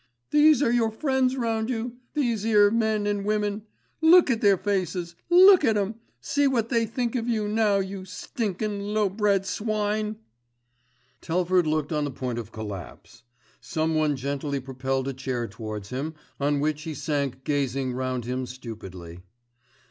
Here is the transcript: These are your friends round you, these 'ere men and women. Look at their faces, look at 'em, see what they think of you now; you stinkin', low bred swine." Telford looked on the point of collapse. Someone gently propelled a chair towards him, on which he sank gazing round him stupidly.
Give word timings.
These 0.31 0.63
are 0.63 0.71
your 0.71 0.89
friends 0.89 1.35
round 1.35 1.69
you, 1.69 1.97
these 2.15 2.43
'ere 2.43 2.71
men 2.71 3.05
and 3.05 3.23
women. 3.23 3.67
Look 4.01 4.31
at 4.31 4.41
their 4.41 4.57
faces, 4.57 5.15
look 5.29 5.63
at 5.63 5.77
'em, 5.77 5.93
see 6.19 6.47
what 6.47 6.69
they 6.69 6.87
think 6.87 7.13
of 7.15 7.27
you 7.27 7.47
now; 7.47 7.77
you 7.77 8.05
stinkin', 8.05 8.95
low 8.95 9.09
bred 9.09 9.45
swine." 9.45 10.15
Telford 11.21 11.67
looked 11.67 11.91
on 11.93 12.03
the 12.05 12.09
point 12.09 12.39
of 12.39 12.51
collapse. 12.51 13.21
Someone 13.59 14.15
gently 14.15 14.59
propelled 14.59 15.07
a 15.07 15.13
chair 15.13 15.47
towards 15.47 15.89
him, 15.89 16.15
on 16.39 16.59
which 16.59 16.81
he 16.81 16.95
sank 16.95 17.43
gazing 17.43 17.93
round 17.93 18.25
him 18.25 18.47
stupidly. 18.47 19.19